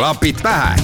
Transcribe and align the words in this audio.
klapid 0.00 0.36
pähe. 0.42 0.76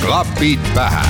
klapid 0.00 0.58
pähe. 0.74 1.02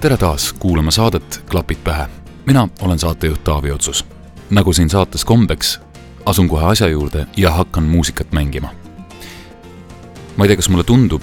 tere 0.00 0.16
taas 0.16 0.52
kuulama 0.52 0.90
saadet 0.90 1.44
Klapid 1.50 1.76
pähe. 1.84 2.06
mina 2.46 2.68
olen 2.80 2.98
saatejuht 2.98 3.44
Taavi 3.44 3.70
Otsus. 3.70 4.06
nagu 4.50 4.72
siin 4.72 4.90
saates 4.90 5.24
kombeks, 5.24 5.80
asun 6.26 6.48
kohe 6.48 6.64
asja 6.64 6.88
juurde 6.88 7.26
ja 7.36 7.50
hakkan 7.50 7.84
muusikat 7.84 8.32
mängima. 8.32 8.68
ma 10.36 10.44
ei 10.44 10.48
tea, 10.48 10.56
kas 10.56 10.68
mulle 10.68 10.84
tundub 10.84 11.22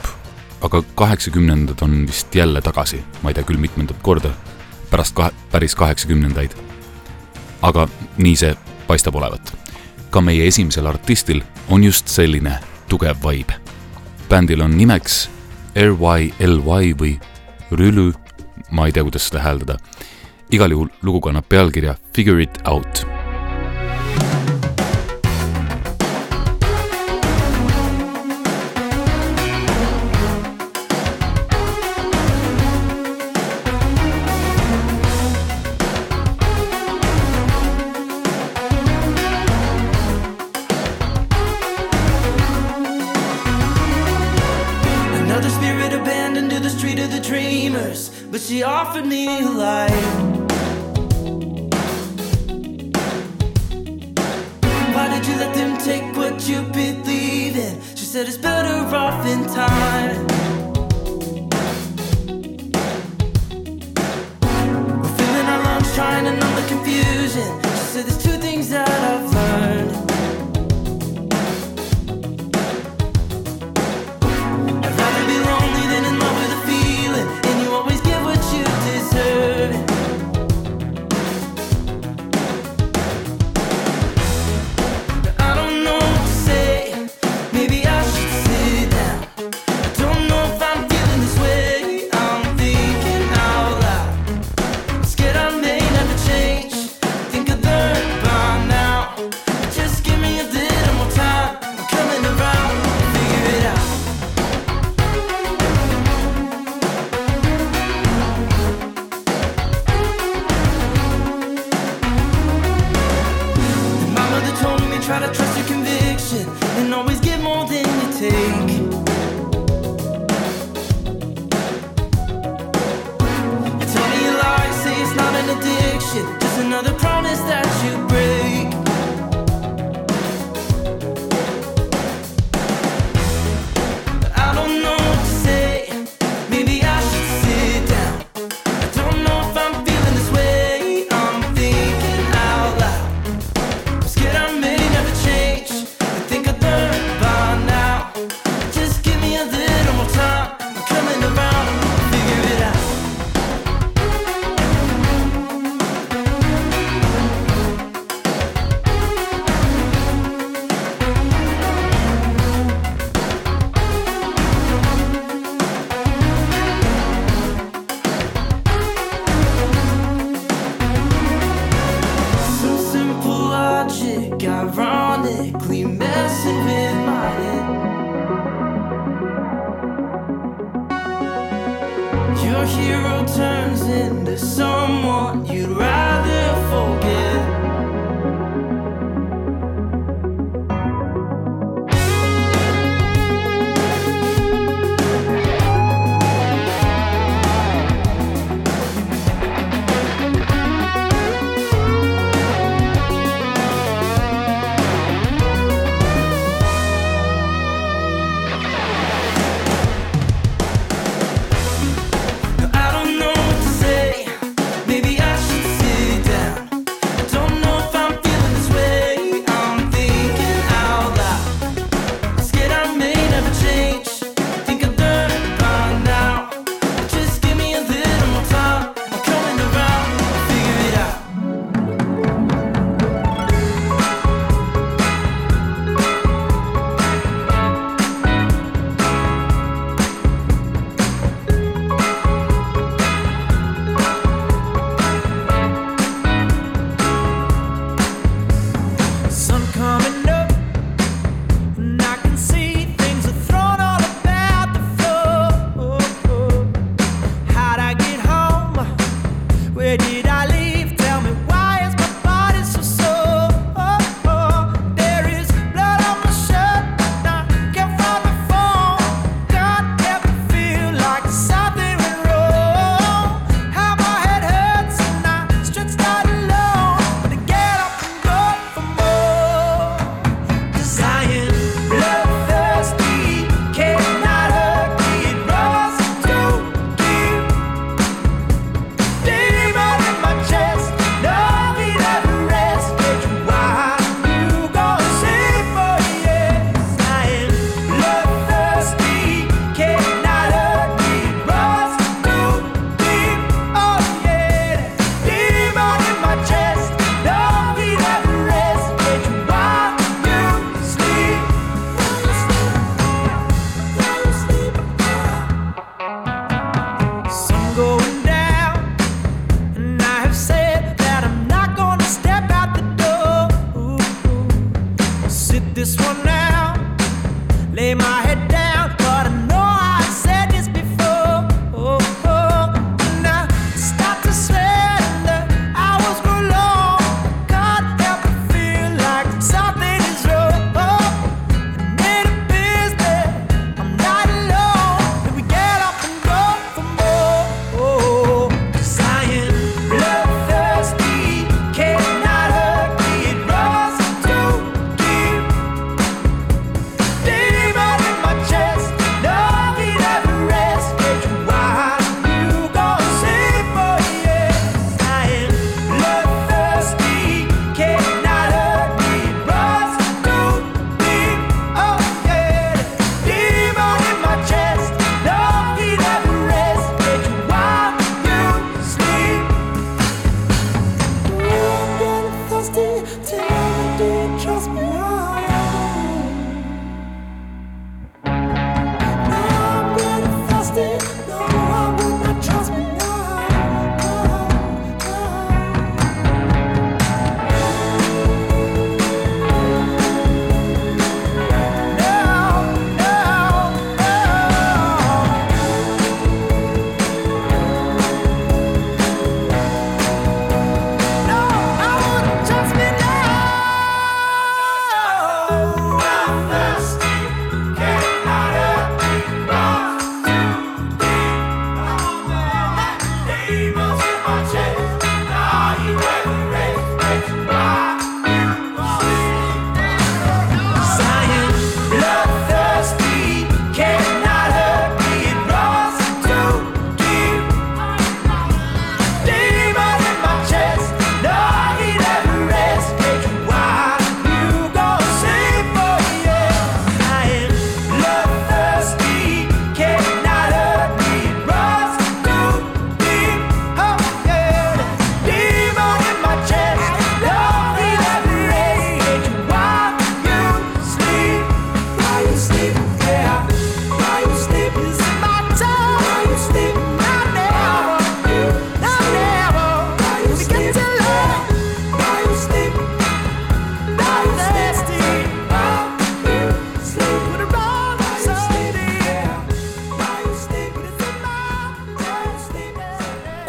aga 0.61 0.83
kaheksakümnendad 0.95 1.81
on 1.81 2.07
vist 2.07 2.35
jälle 2.35 2.61
tagasi, 2.61 3.03
ma 3.21 3.29
ei 3.29 3.33
tea 3.33 3.43
küll 3.43 3.57
mitmendat 3.61 3.97
korda, 4.01 4.31
pärast 4.91 5.15
kahe, 5.15 5.31
päris 5.51 5.75
kaheksakümnendaid. 5.75 6.51
aga 7.61 7.87
nii 8.17 8.35
see 8.35 8.55
paistab 8.87 9.15
olevat. 9.15 9.53
ka 10.09 10.21
meie 10.21 10.47
esimesel 10.47 10.85
artistil 10.85 11.41
on 11.69 11.83
just 11.83 12.07
selline 12.07 12.59
tugev 12.89 13.17
vibe. 13.23 13.53
bändil 14.29 14.61
on 14.61 14.77
nimeks 14.77 15.29
RYLY 15.75 16.93
või 16.99 17.19
Rülü, 17.71 18.13
ma 18.71 18.85
ei 18.85 18.91
tea, 18.91 19.03
kuidas 19.03 19.27
seda 19.27 19.41
hääldada. 19.41 19.77
igal 20.51 20.71
juhul 20.71 20.89
lugu 21.01 21.21
kannab 21.21 21.45
pealkirja 21.49 21.95
Figure 22.13 22.43
it 22.43 22.61
out 22.67 23.20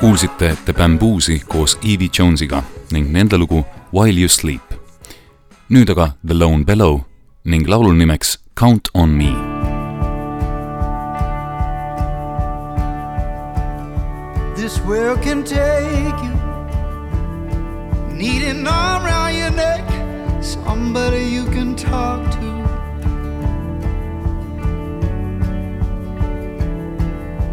kuulsite 0.03 0.57
The 0.67 0.73
Bamboosi 0.73 1.39
koos 1.49 1.79
Evie 1.85 2.09
Jonesiga 2.09 2.63
ning 2.91 3.13
nende 3.13 3.37
lugu 3.39 3.65
While 3.93 4.19
you 4.21 4.29
sleep. 4.29 4.63
nüüd 5.71 5.91
aga 5.91 6.07
The 6.27 6.35
Lone 6.35 6.65
Bellow 6.65 7.05
ning 7.45 7.69
laulu 7.69 7.93
nimeks 7.95 8.39
Count 8.57 8.89
on 8.95 9.11
me. 9.17 9.31
This 14.57 14.81
world 14.87 15.23
can 15.23 15.45
take 15.45 16.19
you, 16.27 16.35
need 18.23 18.43
an 18.43 18.67
arm 18.67 19.07
around 19.07 19.37
your 19.37 19.51
neck, 19.51 19.87
somebody 20.43 21.23
you 21.37 21.45
can 21.47 21.75
talk 21.77 22.21
to. 22.37 22.49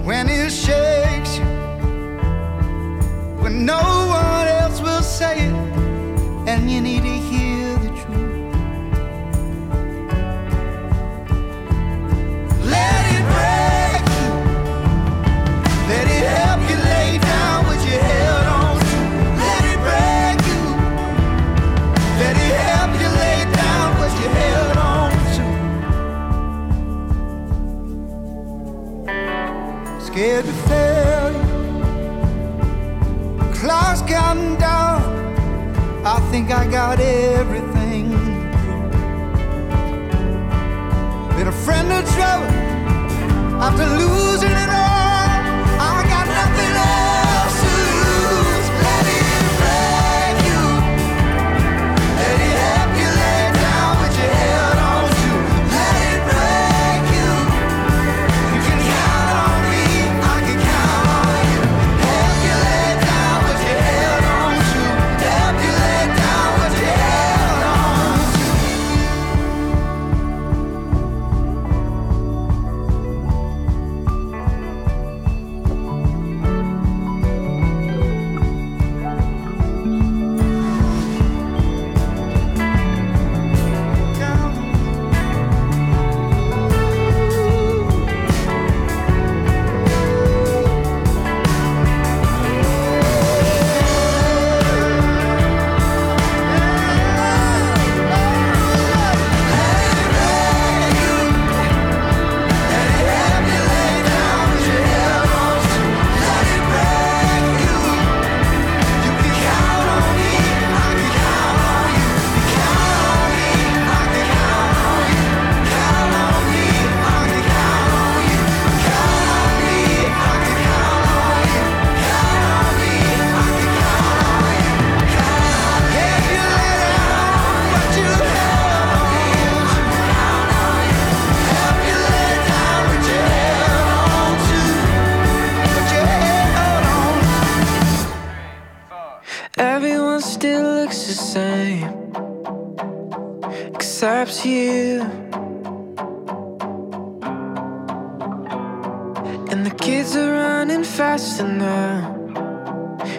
When 0.03 0.27
it 0.29 0.51
shakes 0.51 1.37
you 1.37 1.58
when 3.49 3.65
no 3.65 3.79
one 3.79 4.47
else 4.47 4.79
will 4.79 5.01
say 5.01 5.47
it, 5.47 5.53
and 6.47 6.69
you 6.69 6.81
need 6.81 7.01
to 7.01 7.17
hear 7.29 7.77
the 7.79 7.89
truth. 8.01 8.55
Let 12.63 13.03
it 13.15 13.23
break 13.33 13.58
think 36.31 36.51
I 36.51 36.67
got 36.69 36.99
everything. 36.99 38.09
Been 41.35 41.47
a 41.47 41.57
friend 41.65 41.91
of 41.91 42.05
trouble 42.13 42.45
after 43.59 43.85
losing 43.97 44.51
it 44.51 44.68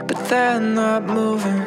but 0.06 0.18
they're 0.28 0.60
not 0.60 1.04
moving. 1.04 1.62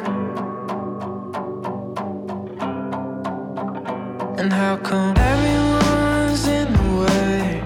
And 4.38 4.52
how 4.52 4.76
come 4.76 5.16
everyone's 5.16 6.46
in 6.46 6.72
the 6.72 6.88
way 7.02 7.62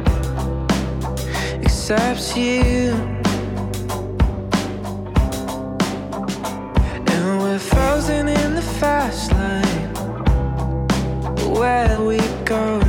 except 1.61 2.35
you? 2.35 2.95
And 7.13 7.43
we're 7.43 7.59
frozen 7.59 8.29
in 8.29 8.55
the 8.55 8.63
fast 8.63 9.33
lane. 9.33 9.93
Where 11.53 12.01
we 12.01 12.21
go? 12.47 12.88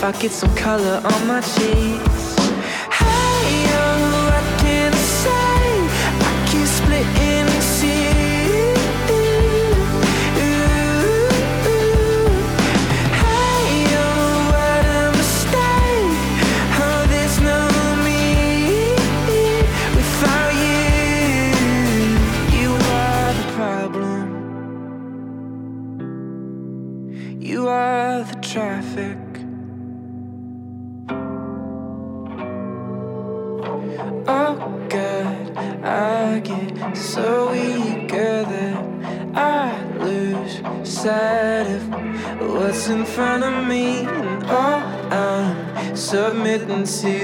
if 0.00 0.04
I 0.04 0.12
get 0.12 0.32
some 0.32 0.54
color 0.56 1.02
on 1.04 1.26
my 1.26 1.42
cheek. 1.42 2.09
see 46.90 47.19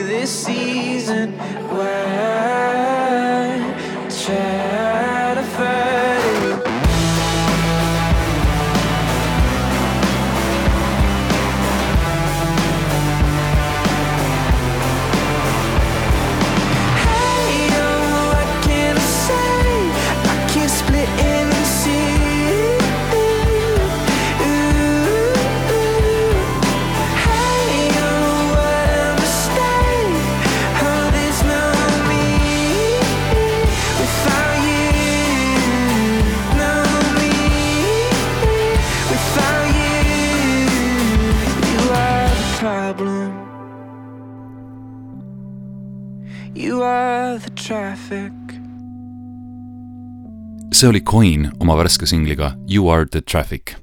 see 50.77 50.89
oli 50.89 51.01
Coin 51.01 51.47
oma 51.61 51.73
värske 51.77 52.07
singliga 52.07 52.53
You 52.69 52.91
are 52.93 53.07
the 53.07 53.23
traffic. 53.23 53.77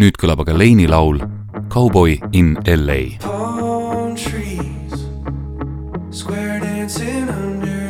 nüüd 0.00 0.16
kõlab 0.16 0.40
aga 0.40 0.54
Lane'i 0.56 0.88
laul 0.88 1.20
Cowboy 1.68 2.16
in 2.32 2.54
LA. 2.64 3.18
Palm 3.20 4.16
trees, 4.16 5.04
square 6.10 6.60
dancing 6.64 7.28
under 7.28 7.81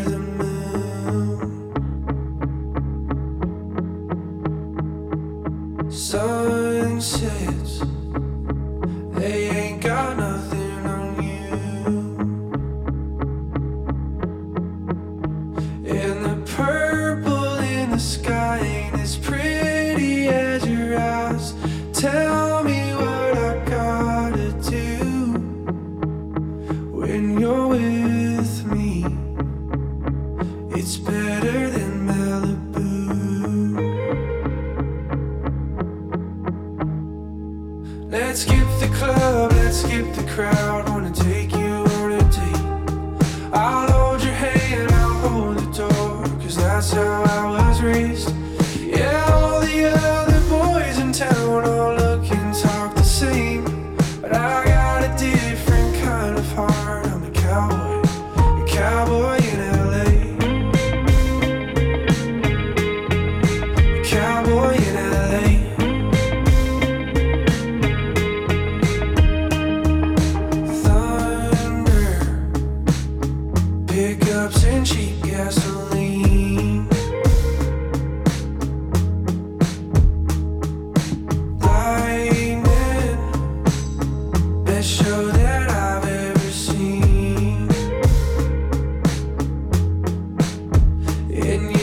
in 91.32 91.70
you. 91.70 91.81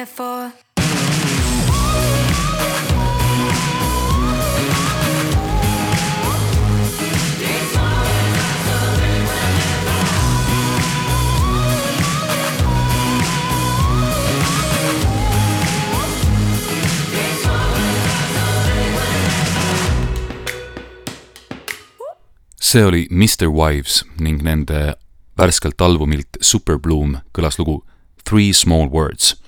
there 0.00 0.06
for. 0.06 0.52
see 22.70 22.84
oli 22.84 23.08
Mr 23.10 23.48
Wives 23.50 24.04
ning 24.20 24.42
nende 24.42 24.94
värskelt 25.34 25.80
albumilt 25.80 26.38
Super 26.40 26.78
Bloom 26.78 27.16
kõlas 27.34 27.58
lugu 27.58 27.80
Three 28.22 28.52
Small 28.54 28.86
Words 28.94 29.39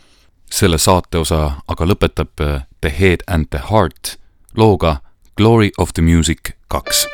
selle 0.52 0.78
saateosa 0.78 1.40
aga 1.72 1.88
lõpetab 1.88 2.44
eh, 2.44 2.60
The 2.84 2.92
Head 2.92 3.24
and 3.26 3.48
the 3.50 3.62
Heart 3.70 4.18
looga 4.56 5.00
Glory 5.36 5.72
of 5.78 5.96
the 5.96 6.02
Music 6.02 6.56
kaks. 6.68 7.06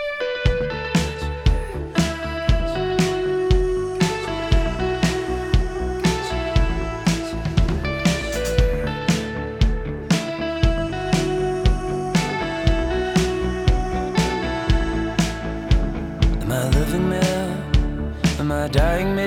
Dying 18.71 19.18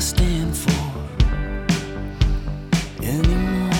Stand 0.00 0.56
for 0.56 0.70
anymore. 3.02 3.70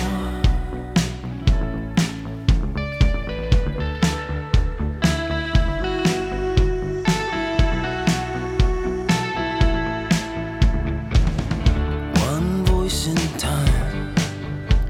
One 12.15 12.65
voice 12.65 13.07
in 13.07 13.15
time 13.37 14.13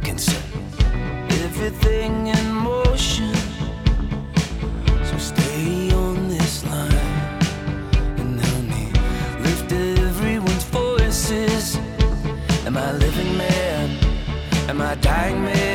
can 0.02 0.18
say 0.18 0.42
everything 1.44 2.28
in. 2.28 2.49
my 14.90 14.96
dag 14.96 15.69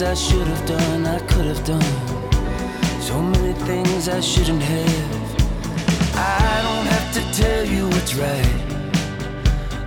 things 0.00 0.02
I 0.02 0.14
should 0.14 0.46
have 0.46 0.66
done, 0.66 1.06
I 1.06 1.18
could 1.20 1.44
have 1.44 1.64
done. 1.64 3.02
So 3.02 3.20
many 3.20 3.52
things 3.66 4.08
I 4.08 4.20
shouldn't 4.20 4.62
have. 4.62 5.12
I 6.16 6.62
don't 6.66 6.86
have 6.94 7.12
to 7.16 7.42
tell 7.42 7.64
you 7.66 7.86
what's 7.88 8.14
right. 8.14 8.60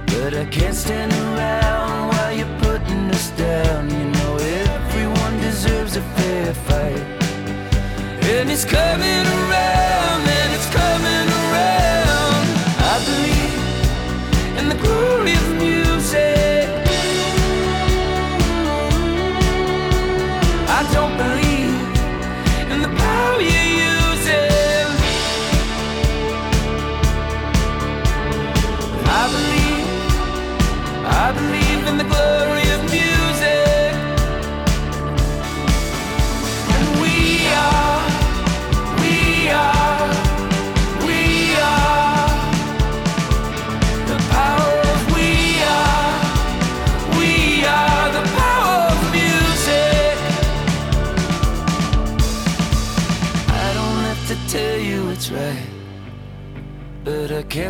But 0.08 0.36
I 0.36 0.46
can't 0.46 0.76
stand 0.76 1.14
around 1.14 2.10
while 2.10 2.32
you're 2.32 2.60
putting 2.60 3.10
us 3.10 3.32
down. 3.32 3.90
You 3.90 4.06
know, 4.18 4.38
everyone 4.38 5.40
deserves 5.42 5.96
a 5.96 6.02
fair 6.16 6.54
fight. 6.54 7.06
And 8.34 8.52
it's 8.52 8.66
coming 8.66 9.26
around, 9.40 10.22
and 10.38 10.50
it's 10.58 10.70
coming 10.82 11.28
around. 11.42 12.46
I 12.94 12.96
believe 13.10 14.60
in 14.60 14.70
the 14.70 14.80
glory 14.84 15.34
of 15.34 15.48
music. 15.58 16.53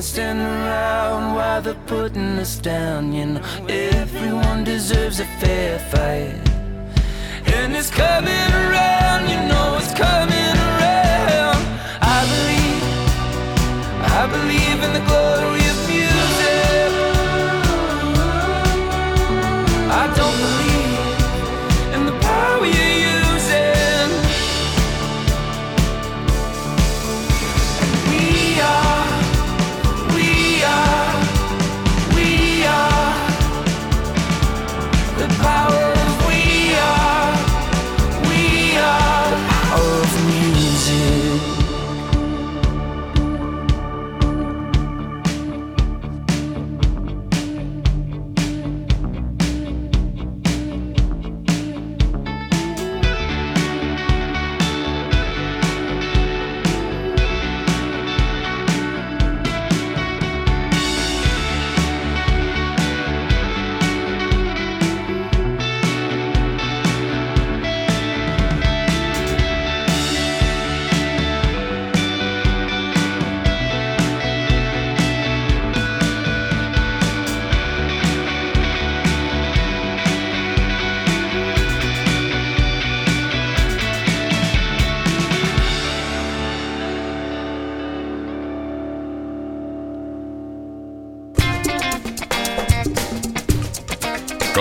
Stand 0.04 0.42
around 0.42 1.34
while 1.34 1.62
they're 1.62 1.86
putting 1.88 2.38
us 2.38 2.58
down. 2.58 3.13
You 3.13 3.26
know, 3.26 3.42
everyone 3.70 4.66
deserves 4.66 5.22
a 5.22 5.26
fair 5.39 5.80
fight. 5.80 6.36
And 7.56 7.74
it's 7.74 7.89
coming 7.89 8.50
around, 8.63 9.30
you 9.30 9.38
know 9.48 9.78
it's 9.80 9.94
coming 9.94 10.56
around. 10.68 11.62
I 12.02 12.20
believe, 12.34 12.84
I 14.20 14.28
believe 14.30 14.84
in 14.84 14.92
the 14.92 15.04
glory 15.08 15.62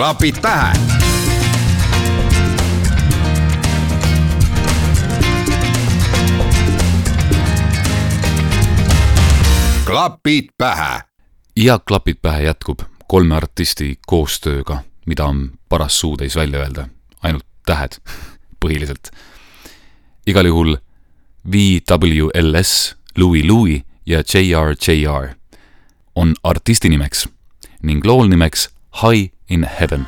klapid 0.03 0.35
pähe. 0.41 0.73
Klapid 9.85 10.49
pähe. 10.57 11.01
Ja 11.55 11.79
klapid 11.79 12.15
pähe 12.21 12.43
jätkub 12.43 12.79
kolme 13.07 13.35
artisti 13.35 13.99
koostööga, 14.07 14.81
mida 15.05 15.25
on 15.25 15.51
paras 15.69 15.99
suutäis 15.99 16.35
välja 16.35 16.59
öelda, 16.59 16.87
ainult 17.21 17.45
tähed 17.65 17.95
põhiliselt. 18.59 19.11
igal 20.27 20.45
juhul 20.45 20.75
VWLS, 21.51 22.95
Louis 23.17 23.45
Louis 23.45 23.81
ja 24.05 24.19
JR 24.19 24.75
JR 24.87 25.35
on 26.15 26.35
artisti 26.43 26.89
nimeks 26.89 27.29
ning 27.81 28.05
lool 28.05 28.27
nimeks 28.27 28.69
High 29.01 29.32
in 29.53 29.61
Heaven 29.61 30.07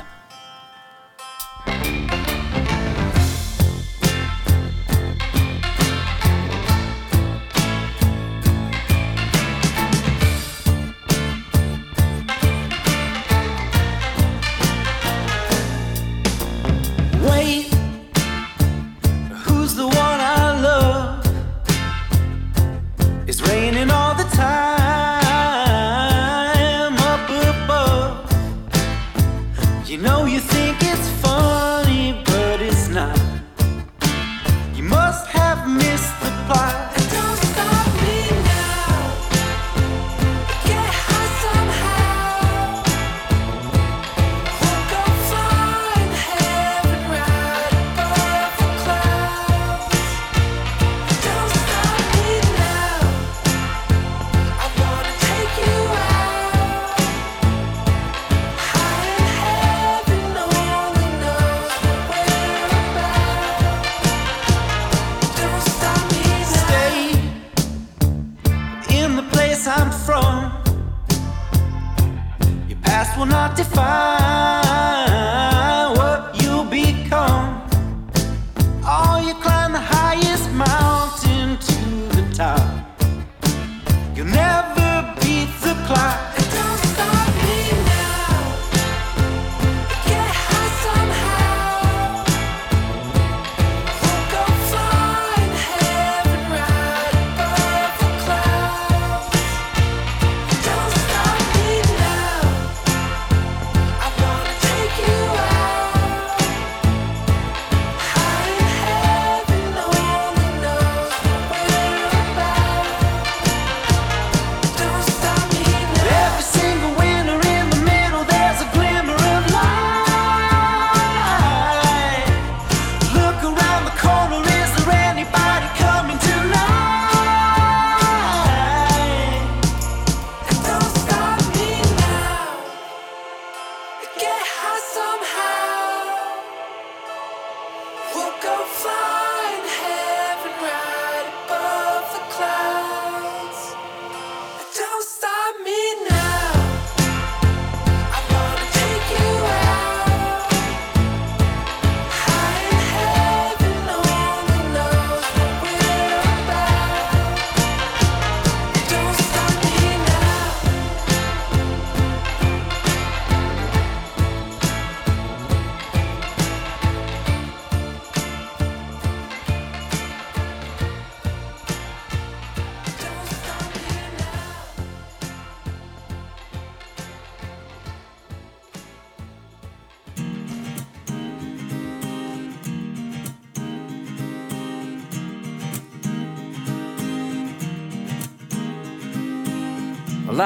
Wait, 17.21 17.67
who's 19.43 19.75
the 19.75 19.86
one 19.86 20.19
I 20.19 20.60
love? 20.62 21.25
It's 23.27 23.41
raining 23.41 23.91
all 23.91 24.04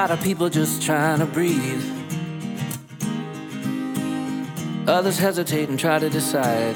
lot 0.00 0.10
of 0.10 0.22
people 0.22 0.48
just 0.48 0.80
trying 0.80 1.18
to 1.18 1.26
breathe. 1.26 1.84
Others 4.88 5.18
hesitate 5.18 5.68
and 5.68 5.78
try 5.78 5.98
to 5.98 6.08
decide. 6.08 6.74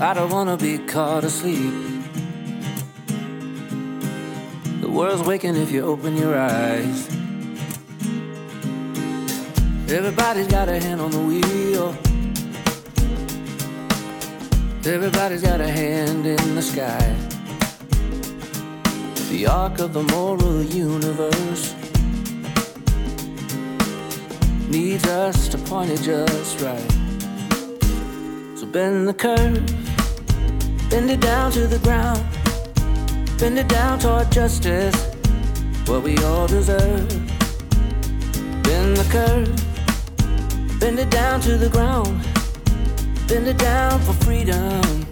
I 0.00 0.14
don't 0.14 0.30
wanna 0.30 0.56
be 0.56 0.78
caught 0.78 1.22
asleep. 1.24 1.74
The 4.80 4.88
world's 4.88 5.22
waking 5.22 5.54
if 5.56 5.70
you 5.70 5.82
open 5.82 6.16
your 6.16 6.38
eyes. 6.38 7.08
Everybody's 9.90 10.46
got 10.46 10.70
a 10.70 10.80
hand 10.80 11.02
on 11.02 11.10
the 11.10 11.24
wheel. 11.28 11.94
Everybody's 14.94 15.42
got 15.42 15.60
a 15.60 15.68
hand 15.68 16.24
in 16.24 16.54
the 16.54 16.62
sky. 16.62 17.35
The 19.30 19.46
arc 19.48 19.80
of 19.80 19.92
the 19.92 20.04
moral 20.04 20.62
universe 20.62 21.74
needs 24.68 25.04
us 25.08 25.48
to 25.48 25.58
point 25.58 25.90
it 25.90 26.00
just 26.00 26.60
right. 26.60 26.90
So 28.56 28.66
bend 28.66 29.08
the 29.08 29.14
curve, 29.14 29.66
bend 30.90 31.10
it 31.10 31.20
down 31.20 31.50
to 31.52 31.66
the 31.66 31.80
ground, 31.80 32.24
bend 33.38 33.58
it 33.58 33.68
down 33.68 33.98
toward 33.98 34.30
justice, 34.30 34.96
what 35.86 36.04
we 36.04 36.16
all 36.18 36.46
deserve. 36.46 37.08
Bend 38.62 38.96
the 38.96 39.08
curve, 39.10 40.78
bend 40.78 41.00
it 41.00 41.10
down 41.10 41.40
to 41.40 41.56
the 41.58 41.68
ground, 41.68 42.22
bend 43.26 43.48
it 43.48 43.58
down 43.58 44.00
for 44.02 44.12
freedom. 44.24 45.04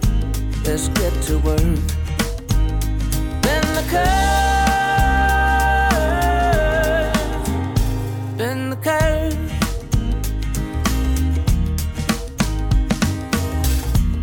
Let's 0.63 0.87
get 0.89 1.13
to 1.23 1.37
work. 1.39 1.94
The 3.75 3.81
curve. 3.89 4.07
Bend 8.37 8.71
the 8.71 8.77
curve. 8.77 9.35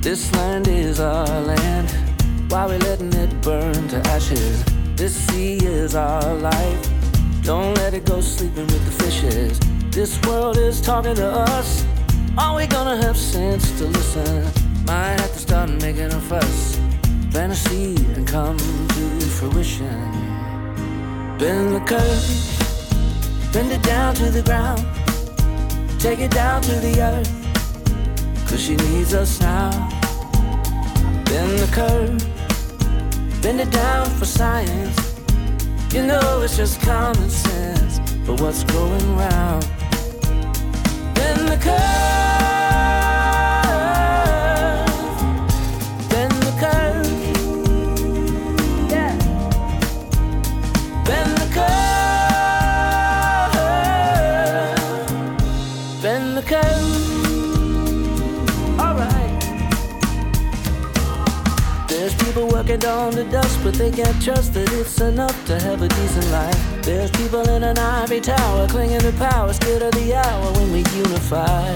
This 0.00 0.32
land 0.32 0.68
is 0.68 1.00
our 1.00 1.26
land. 1.42 1.90
Why 2.50 2.66
we 2.66 2.78
letting 2.78 3.12
it 3.12 3.42
burn 3.42 3.88
to 3.88 3.98
ashes? 4.08 4.64
This 4.96 5.14
sea 5.14 5.58
is 5.58 5.94
our 5.94 6.34
life. 6.36 6.90
Don't 7.42 7.74
let 7.74 7.92
it 7.92 8.06
go 8.06 8.22
sleeping 8.22 8.68
with 8.68 8.84
the 8.86 9.04
fishes. 9.04 9.60
This 9.90 10.18
world 10.22 10.56
is 10.56 10.80
talking 10.80 11.14
to 11.16 11.26
us. 11.26 11.84
Are 12.38 12.56
we 12.56 12.66
gonna 12.66 12.96
have 13.02 13.18
sense 13.18 13.70
to 13.78 13.84
listen? 13.84 14.44
Might 14.86 15.20
have 15.20 15.32
to 15.34 15.38
start 15.38 15.68
making 15.82 16.10
a 16.10 16.20
fuss. 16.20 16.71
Plant 17.32 17.52
a 17.52 17.56
seed 17.56 17.98
and 18.10 18.28
come 18.28 18.58
to 18.58 19.26
fruition. 19.38 19.88
Bend 21.38 21.74
the 21.74 21.80
curve, 21.86 23.52
bend 23.54 23.72
it 23.72 23.82
down 23.82 24.14
to 24.16 24.30
the 24.30 24.42
ground. 24.42 24.84
Take 25.98 26.18
it 26.18 26.30
down 26.30 26.60
to 26.60 26.72
the 26.72 27.00
earth, 27.00 28.46
cause 28.46 28.60
she 28.60 28.76
needs 28.76 29.14
us 29.14 29.40
now. 29.40 29.70
Bend 31.24 31.58
the 31.58 31.70
curve, 31.72 32.20
bend 33.40 33.60
it 33.60 33.70
down 33.70 34.10
for 34.10 34.26
science. 34.26 34.98
You 35.94 36.06
know 36.06 36.42
it's 36.42 36.58
just 36.58 36.82
common 36.82 37.30
sense, 37.30 37.98
but 38.26 38.42
what's 38.42 38.62
going 38.64 39.16
round? 39.16 39.81
They 63.82 63.90
can't 63.90 64.22
trust 64.22 64.54
that 64.54 64.72
it's 64.74 65.00
enough 65.00 65.36
to 65.44 65.58
have 65.58 65.82
a 65.82 65.88
decent 65.88 66.30
life. 66.30 66.82
There's 66.82 67.10
people 67.10 67.48
in 67.48 67.64
an 67.64 67.78
ivory 67.78 68.20
tower 68.20 68.68
clinging 68.68 69.00
to 69.00 69.12
power, 69.14 69.52
scared 69.52 69.82
of 69.82 69.90
the 69.92 70.14
hour 70.14 70.52
when 70.52 70.70
we 70.70 70.84
unify 70.94 71.66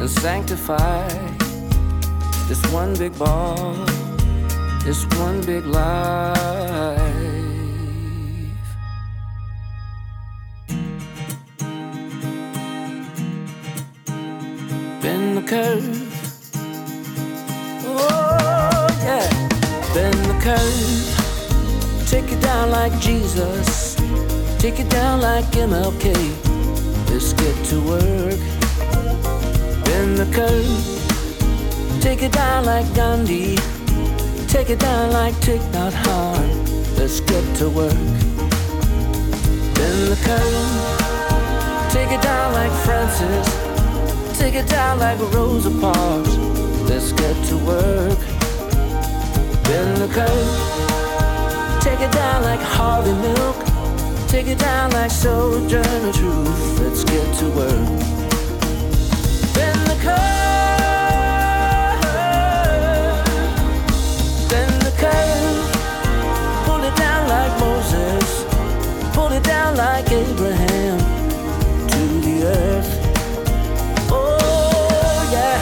and 0.00 0.10
sanctify 0.10 1.06
this 2.48 2.60
one 2.72 2.94
big 2.96 3.16
ball, 3.16 3.74
this 4.84 5.06
one 5.20 5.40
big 5.46 5.64
the 15.36 15.42
curve. 15.46 15.95
Down 22.66 22.90
like 22.90 23.00
Jesus. 23.00 23.94
Take 24.58 24.80
it 24.80 24.88
down 24.90 25.20
like 25.20 25.44
MLK. 25.46 26.14
Let's 27.10 27.32
get 27.32 27.56
to 27.66 27.80
work. 27.80 28.40
Bend 29.84 30.16
the 30.16 30.26
curve. 30.32 32.02
Take 32.02 32.22
it 32.22 32.32
down 32.32 32.64
like 32.64 32.86
Gandhi. 32.94 33.56
Take 34.48 34.70
it 34.70 34.80
down 34.80 35.12
like 35.12 35.34
Thich 35.44 35.62
Nhat 35.72 35.92
Hanh. 35.92 36.98
let's 36.98 37.20
get 37.20 37.44
to 37.58 37.68
work. 37.68 38.16
Bend 39.76 40.00
the 40.12 40.18
curve, 40.26 41.90
take 41.92 42.10
it 42.10 42.22
down 42.22 42.52
like 42.52 42.72
Francis, 42.84 43.46
take 44.38 44.54
it 44.54 44.68
down 44.68 44.98
like 44.98 45.18
Rosa 45.34 45.70
Parks. 45.80 46.36
Let's 46.88 47.12
get 47.12 47.36
to 47.48 47.56
work. 47.58 48.18
Bend 49.64 49.96
the 49.98 50.08
curve, 50.14 50.65
take 51.86 52.00
it 52.00 52.10
down 52.10 52.42
like 52.42 52.58
Harvey 52.58 53.12
Milk, 53.12 53.56
take 54.26 54.48
it 54.48 54.58
down 54.58 54.90
like 54.90 55.08
Sojourner 55.08 56.12
Truth. 56.12 56.80
Let's 56.80 57.04
get 57.04 57.32
to 57.38 57.46
work. 57.50 57.88
Bend 59.54 59.82
the 59.90 59.96
curve, 60.06 60.42
bend 64.50 64.76
the 64.82 64.94
curve, 65.02 65.66
pull 66.66 66.82
it 66.82 66.96
down 66.96 67.28
like 67.28 67.52
Moses, 67.60 68.28
pull 69.14 69.30
it 69.30 69.44
down 69.44 69.76
like 69.76 70.10
Abraham. 70.10 70.98
To 71.92 72.02
the 72.26 72.36
earth. 72.58 72.92
Oh 74.10 75.28
yeah, 75.36 75.58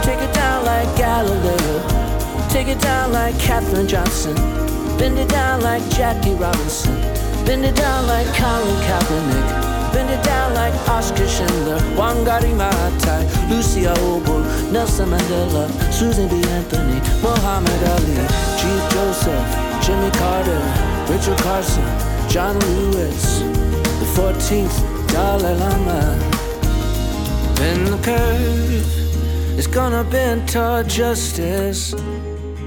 take 0.00 0.20
it 0.26 0.32
down 0.32 0.64
like 0.64 0.88
Galileo, 0.96 1.74
take 2.50 2.68
it 2.68 2.80
down 2.80 3.10
like 3.10 3.36
Katherine 3.40 3.88
Johnson, 3.88 4.36
bend 4.98 5.18
it 5.18 5.28
down 5.28 5.60
like 5.60 5.82
Jackie 5.90 6.34
Robinson, 6.34 6.94
bend 7.44 7.64
it 7.64 7.76
down 7.76 8.06
like 8.06 8.26
Colin 8.34 8.76
Kaepernick. 8.86 9.74
Bend 9.94 10.10
it 10.10 10.24
down 10.24 10.54
like 10.54 10.74
Oskar 10.88 11.28
Schindler, 11.28 11.78
Wangari 11.94 12.52
Maathai, 12.58 13.22
Lucia 13.48 13.94
Obul, 14.02 14.42
Nelson 14.72 15.08
Mandela, 15.08 15.70
Susan 15.92 16.26
B. 16.26 16.42
Anthony, 16.50 16.98
Muhammad 17.22 17.80
Ali, 17.94 18.16
Chief 18.58 18.82
Joseph, 18.90 19.46
Jimmy 19.84 20.10
Carter, 20.18 20.62
Rachel 21.08 21.36
Carson, 21.36 21.84
John 22.28 22.58
Lewis, 22.58 23.38
the 24.00 24.08
14th 24.16 24.76
Dalai 25.12 25.54
Lama. 25.62 26.18
Bend 27.54 27.86
the 27.86 27.98
curve, 28.02 29.56
it's 29.56 29.68
gonna 29.68 30.02
bend 30.02 30.48
toward 30.48 30.88
justice, 30.88 31.94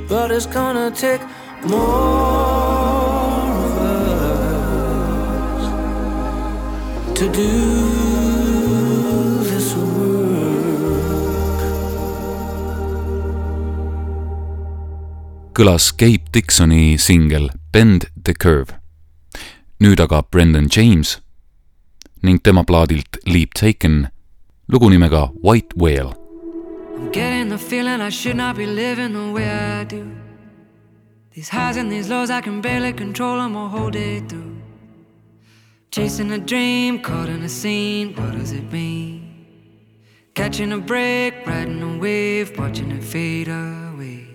but 0.07 0.31
it's 0.31 0.45
gonna 0.45 0.91
take 0.91 1.19
more 1.63 3.51
of 3.65 3.77
us 3.81 5.63
to 7.19 7.25
do 7.31 7.51
this 9.43 9.75
work. 9.75 11.61
kõlas 15.57 15.91
Cape 15.97 16.29
Dixoni 16.33 16.97
singel 16.97 17.49
Bend 17.73 18.05
the 18.23 18.33
Curve. 18.33 18.73
nüüd 19.79 19.99
aga 20.01 20.21
Brendan 20.31 20.67
James 20.69 21.19
ning 22.21 22.39
tema 22.41 22.63
plaadilt 22.63 23.17
Leap 23.25 23.53
Taken 23.53 24.07
lugu 24.67 24.89
nimega 24.89 25.29
White 25.43 25.75
Whale. 25.77 26.13
I'm 26.97 27.11
getting 27.11 27.49
the 27.49 27.57
feeling 27.57 28.01
I 28.01 28.09
should 28.09 28.37
not 28.37 28.55
be 28.57 28.65
living 28.65 29.13
the 29.13 29.31
way 29.31 29.45
I 29.45 29.83
do. 29.85 30.26
These 31.37 31.49
highs 31.49 31.77
and 31.77 31.91
these 31.91 32.09
lows, 32.09 32.31
I 32.31 32.41
can 32.41 32.61
barely 32.61 32.93
control 32.93 33.37
them 33.37 33.53
hold 33.53 33.95
it 33.95 34.27
through. 34.27 34.57
Chasing 35.91 36.31
a 36.31 36.39
dream, 36.39 36.99
caught 36.99 37.29
in 37.29 37.43
a 37.43 37.47
scene, 37.47 38.15
what 38.15 38.31
does 38.31 38.53
it 38.53 38.71
mean? 38.71 39.45
Catching 40.33 40.71
a 40.71 40.79
break, 40.79 41.45
riding 41.45 41.79
a 41.83 41.97
wave, 41.99 42.57
watching 42.57 42.89
it 42.89 43.03
fade 43.03 43.49
away. 43.49 44.27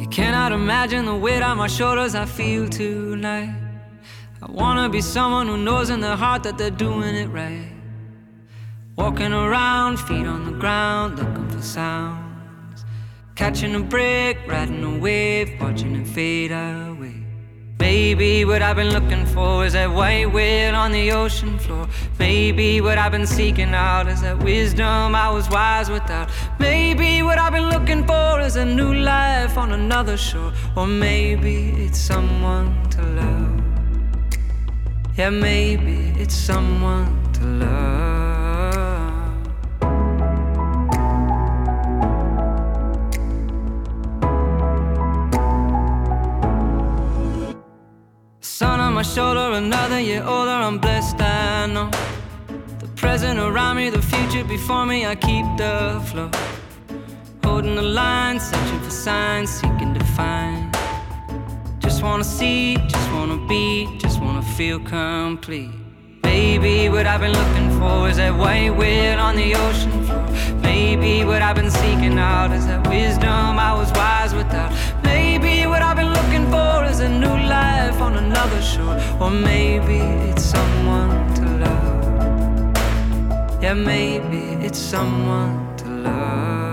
You 0.00 0.06
cannot 0.08 0.52
imagine 0.52 1.04
the 1.04 1.16
weight 1.16 1.42
on 1.42 1.56
my 1.58 1.66
shoulders 1.66 2.14
I 2.14 2.26
feel 2.26 2.68
tonight. 2.68 3.56
I 4.40 4.48
wanna 4.48 4.88
be 4.88 5.00
someone 5.00 5.48
who 5.48 5.56
knows 5.56 5.90
in 5.90 5.98
their 6.00 6.14
heart 6.14 6.44
that 6.44 6.56
they're 6.56 6.70
doing 6.70 7.16
it 7.16 7.26
right. 7.30 7.72
Walking 8.98 9.32
around, 9.32 9.96
feet 10.00 10.26
on 10.26 10.44
the 10.44 10.58
ground, 10.58 11.20
looking 11.20 11.48
for 11.48 11.62
sounds. 11.62 12.84
Catching 13.36 13.76
a 13.76 13.80
break, 13.80 14.36
riding 14.48 14.82
a 14.82 14.98
wave, 14.98 15.52
watching 15.60 15.94
it 15.94 16.08
fade 16.08 16.50
away. 16.50 17.14
Maybe 17.78 18.44
what 18.44 18.60
I've 18.60 18.74
been 18.74 18.90
looking 18.90 19.24
for 19.24 19.64
is 19.64 19.74
that 19.74 19.92
white 19.92 20.32
whale 20.32 20.74
on 20.74 20.90
the 20.90 21.12
ocean 21.12 21.60
floor. 21.60 21.86
Maybe 22.18 22.80
what 22.80 22.98
I've 22.98 23.12
been 23.12 23.28
seeking 23.28 23.72
out 23.72 24.08
is 24.08 24.20
that 24.22 24.42
wisdom 24.42 25.14
I 25.14 25.30
was 25.30 25.48
wise 25.48 25.88
without. 25.88 26.28
Maybe 26.58 27.22
what 27.22 27.38
I've 27.38 27.52
been 27.52 27.70
looking 27.70 28.04
for 28.04 28.40
is 28.40 28.56
a 28.56 28.64
new 28.64 28.94
life 28.94 29.56
on 29.56 29.70
another 29.70 30.16
shore. 30.16 30.52
Or 30.76 30.88
maybe 30.88 31.70
it's 31.84 32.00
someone 32.00 32.90
to 32.90 33.02
love. 33.02 33.62
Yeah, 35.16 35.30
maybe 35.30 36.20
it's 36.20 36.34
someone 36.34 37.32
to 37.34 37.44
love. 37.44 37.97
My 48.98 49.02
shoulder, 49.02 49.52
another 49.52 50.00
year 50.00 50.24
older, 50.24 50.50
I'm 50.50 50.78
blessed, 50.78 51.20
I 51.20 51.66
know. 51.66 51.88
The 52.80 52.88
present 52.96 53.38
around 53.38 53.76
me, 53.76 53.90
the 53.90 54.02
future 54.02 54.42
before 54.42 54.86
me, 54.86 55.06
I 55.06 55.14
keep 55.14 55.46
the 55.56 56.02
flow. 56.08 56.28
Holding 57.44 57.76
the 57.76 57.88
line, 58.00 58.40
searching 58.40 58.80
for 58.80 58.90
signs, 58.90 59.50
seeking 59.50 59.94
to 59.94 60.04
find. 60.16 60.76
Just 61.78 62.02
wanna 62.02 62.24
see, 62.24 62.76
just 62.88 63.08
wanna 63.12 63.38
be, 63.46 63.86
just 63.98 64.20
wanna 64.20 64.42
feel 64.42 64.80
complete. 64.80 65.70
Maybe 66.24 66.88
what 66.88 67.06
I've 67.06 67.20
been 67.20 67.36
looking 67.42 67.70
for 67.78 68.08
is 68.08 68.16
that 68.16 68.34
white 68.36 68.74
whale 68.76 69.20
on 69.20 69.36
the 69.36 69.54
ocean 69.54 69.92
floor. 70.06 70.26
Maybe 70.60 71.24
what 71.24 71.40
I've 71.40 71.54
been 71.54 71.70
seeking 71.70 72.18
out 72.18 72.50
is 72.50 72.66
that 72.66 72.84
wisdom 72.88 73.60
I 73.70 73.72
was 73.74 73.92
wise 73.92 74.34
without. 74.34 74.72
Maybe 75.04 75.66
what 75.68 75.82
I've 75.82 75.96
been 75.96 76.12
looking 76.78 76.92
is 76.92 77.00
a 77.00 77.08
new 77.08 77.36
life 77.48 78.00
on 78.00 78.16
another 78.16 78.62
shore. 78.62 78.98
Or 79.20 79.30
maybe 79.30 79.98
it's 80.30 80.44
someone 80.44 81.34
to 81.34 81.42
love. 81.64 82.74
Yeah, 83.62 83.74
maybe 83.74 84.64
it's 84.64 84.78
someone 84.78 85.76
to 85.78 85.86
love. 85.86 86.67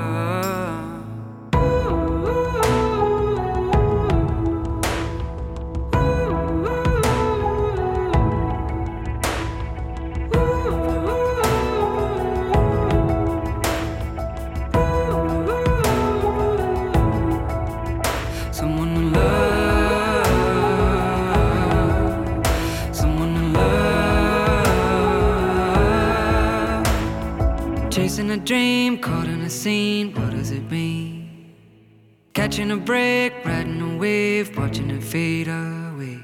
Catching 32.56 32.72
a 32.72 32.78
break, 32.78 33.34
riding 33.44 33.82
a 33.82 33.98
wave, 33.98 34.58
watching 34.58 34.90
it 34.90 35.04
fade 35.04 35.50
away. 35.50 36.24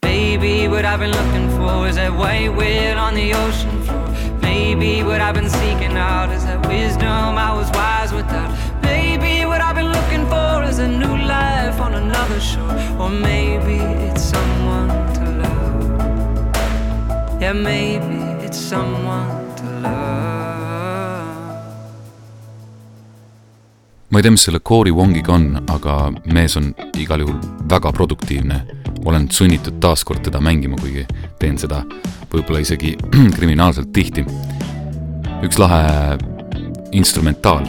Baby, 0.00 0.66
what 0.66 0.84
I've 0.84 0.98
been 0.98 1.12
looking 1.12 1.48
for 1.50 1.86
is 1.86 1.94
that 1.94 2.12
white 2.12 2.52
whale 2.56 2.98
on 2.98 3.14
the 3.14 3.32
ocean 3.32 3.80
floor. 3.84 4.08
Maybe 4.42 5.04
what 5.04 5.20
I've 5.20 5.36
been 5.36 5.48
seeking 5.48 5.96
out 5.96 6.30
is 6.30 6.44
that 6.44 6.66
wisdom 6.66 7.38
I 7.38 7.54
was 7.54 7.70
wise 7.70 8.12
without. 8.12 8.50
Maybe 8.82 9.46
what 9.46 9.60
I've 9.60 9.76
been 9.76 9.92
looking 9.92 10.26
for 10.26 10.64
is 10.64 10.80
a 10.80 10.88
new 10.88 11.16
life 11.24 11.80
on 11.80 11.94
another 11.94 12.40
shore. 12.40 12.74
Or 12.98 13.10
maybe 13.10 13.76
it's 14.08 14.24
someone 14.24 14.88
to 15.18 15.24
love. 15.44 15.84
Yeah, 17.40 17.52
maybe 17.52 18.44
it's 18.44 18.58
someone 18.58 19.54
to 19.54 19.66
love. 19.78 20.31
Ma 24.12 24.18
ei 24.18 24.22
tea, 24.22 24.30
mis 24.30 24.42
selle 24.44 24.60
Corey 24.60 24.92
Wongiga 24.92 25.32
on, 25.32 25.46
aga 25.72 25.96
mees 26.36 26.56
on 26.60 26.68
igal 27.00 27.24
juhul 27.24 27.38
väga 27.68 27.92
produktiivne. 27.92 28.60
olen 29.04 29.26
sunnitud 29.30 29.80
taaskord 29.80 30.20
teda 30.22 30.40
mängima, 30.40 30.76
kuigi 30.78 31.06
teen 31.38 31.56
seda 31.58 31.80
võib-olla 32.30 32.60
isegi 32.62 32.92
kriminaalselt 33.36 33.92
tihti. 33.92 34.24
üks 35.42 35.58
lahe 35.58 36.18
instrumentaal, 36.92 37.66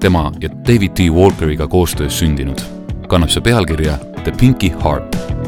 tema 0.00 0.32
ja 0.40 0.50
David 0.50 0.98
T 0.98 1.08
Walkeriga 1.14 1.68
koostöös 1.68 2.18
sündinud, 2.18 2.60
kannab 3.08 3.30
see 3.30 3.40
pealkirja 3.40 3.98
The 4.24 4.32
Pinky 4.32 4.74
Harp 4.82 5.39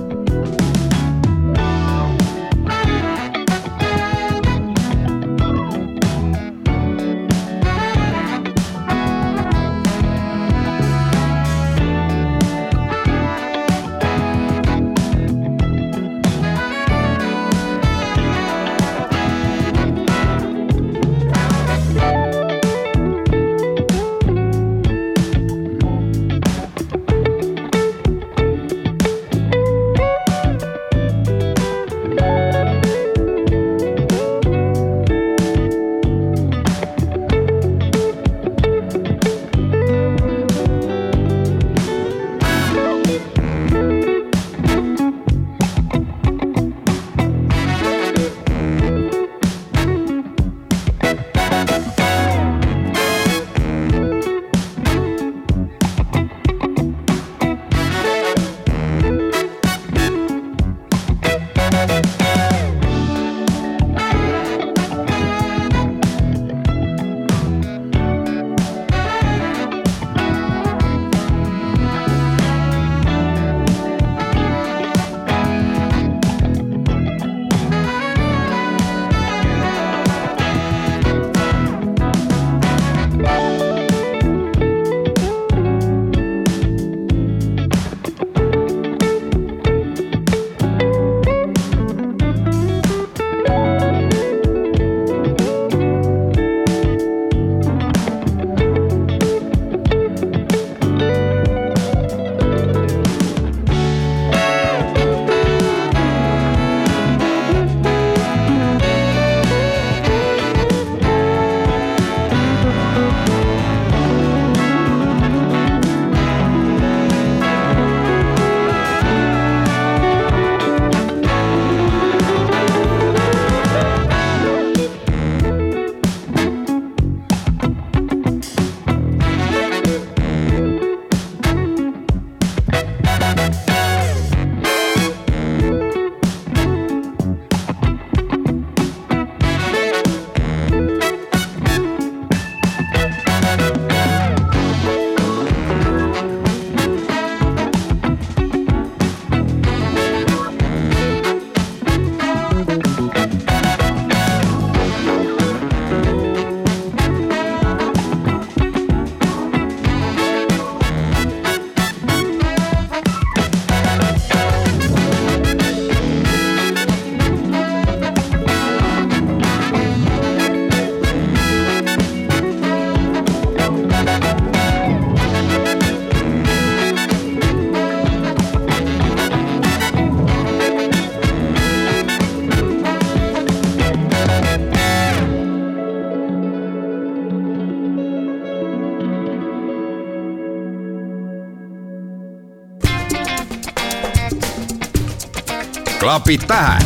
klapid 196.03 196.41
pähe. 196.49 196.79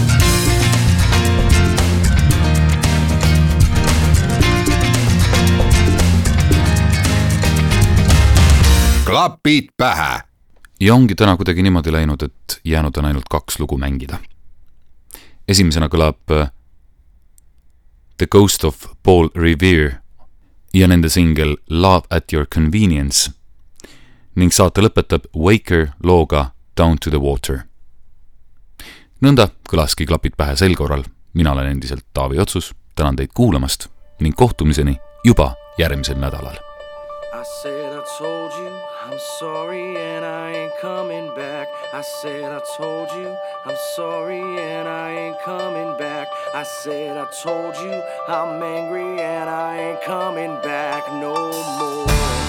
klapid 9.05 9.69
pähe. 9.77 10.21
ja 10.81 10.95
ongi 10.95 11.15
täna 11.15 11.37
kuidagi 11.37 11.63
niimoodi 11.63 11.93
läinud, 11.93 12.23
et 12.23 12.61
jäänud 12.65 12.97
on 12.97 13.05
ainult 13.05 13.25
kaks 13.31 13.61
lugu 13.61 13.79
mängida. 13.79 14.19
esimesena 15.49 15.89
kõlab 15.89 16.33
äh, 16.41 16.51
The 18.17 18.27
Ghost 18.31 18.65
of 18.65 18.85
Paul 19.03 19.29
Revere 19.35 19.97
ja 20.75 20.89
nende 20.89 21.09
singel 21.09 21.57
Love 21.71 22.05
at 22.11 22.33
your 22.33 22.47
convenience 22.55 23.33
ning 24.35 24.53
saate 24.53 24.81
lõpetab 24.85 25.25
Waker 25.37 25.89
looga 26.05 26.51
Down 26.77 26.99
to 26.99 27.11
the 27.11 27.21
water 27.21 27.65
nõnda 29.21 29.49
kõlaski 29.69 30.07
klapid 30.07 30.37
pähe 30.37 30.57
sel 30.57 30.75
korral, 30.77 31.05
mina 31.35 31.53
olen 31.53 31.73
endiselt 31.77 32.05
Taavi 32.15 32.41
Otsus, 32.41 32.75
tänan 32.95 33.17
teid 33.17 33.33
kuulamast 33.35 33.89
ning 34.21 34.37
kohtumiseni 34.37 34.97
juba 35.25 35.55
järgmisel 35.79 36.19
nädalal. 36.21 36.57
I 37.37 37.43
said 37.63 37.93
I 37.93 38.03
told 38.19 38.53
you 38.53 38.71
I'm 39.07 39.19
sorry 39.39 39.97
and 39.97 40.25
I 40.25 40.53
ain't 40.57 40.73
coming 40.81 41.29
back. 41.35 41.69
I 41.93 42.03
said 42.03 42.51
I 42.51 42.61
told 42.79 43.09
you 43.13 43.29
I'm 43.67 43.77
sorry 43.95 44.41
and 44.41 44.89
I 44.89 45.11
ain't 45.11 45.37
coming 45.45 45.97
back. 45.99 46.29
I 46.55 46.65
said 46.65 47.17
I 47.17 47.27
told 47.43 47.77
you 47.77 47.93
I'm 48.29 48.63
angry 48.63 49.21
and 49.21 49.51
I 49.51 49.91
ain't 49.91 50.03
coming 50.03 50.57
back 50.63 51.03
no 51.13 51.35
more. 51.79 52.46